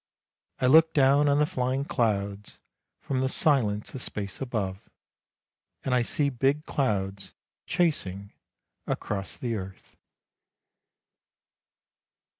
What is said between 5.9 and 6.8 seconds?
I see big